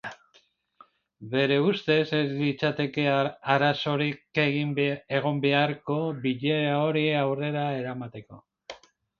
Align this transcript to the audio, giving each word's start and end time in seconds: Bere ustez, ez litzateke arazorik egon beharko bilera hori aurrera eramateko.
Bere 1.33 1.57
ustez, 1.71 2.05
ez 2.19 2.29
litzateke 2.37 3.03
arazorik 3.57 4.41
egon 4.47 5.39
beharko 5.45 5.99
bilera 6.27 6.75
hori 6.89 7.05
aurrera 7.23 7.71
eramateko. 7.85 8.45